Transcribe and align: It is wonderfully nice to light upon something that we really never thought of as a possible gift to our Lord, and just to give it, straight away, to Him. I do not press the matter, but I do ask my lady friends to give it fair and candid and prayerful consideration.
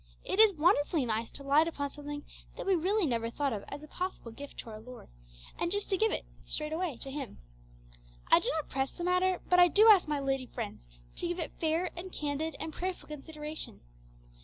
It 0.25 0.39
is 0.39 0.55
wonderfully 0.55 1.05
nice 1.05 1.29
to 1.29 1.43
light 1.43 1.67
upon 1.67 1.91
something 1.91 2.25
that 2.57 2.65
we 2.65 2.73
really 2.73 3.05
never 3.05 3.29
thought 3.29 3.53
of 3.53 3.63
as 3.67 3.83
a 3.83 3.87
possible 3.87 4.31
gift 4.31 4.57
to 4.61 4.71
our 4.71 4.79
Lord, 4.79 5.09
and 5.59 5.71
just 5.71 5.91
to 5.91 5.95
give 5.97 6.11
it, 6.11 6.25
straight 6.43 6.73
away, 6.73 6.97
to 7.01 7.11
Him. 7.11 7.37
I 8.25 8.39
do 8.39 8.49
not 8.55 8.67
press 8.67 8.91
the 8.93 9.03
matter, 9.03 9.39
but 9.47 9.59
I 9.59 9.67
do 9.67 9.89
ask 9.89 10.07
my 10.07 10.17
lady 10.19 10.47
friends 10.47 10.87
to 11.17 11.27
give 11.27 11.37
it 11.39 11.51
fair 11.59 11.91
and 11.95 12.11
candid 12.11 12.55
and 12.59 12.73
prayerful 12.73 13.09
consideration. 13.09 13.81